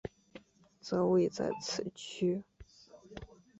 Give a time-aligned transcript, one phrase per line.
[0.79, 2.41] 则位在此区。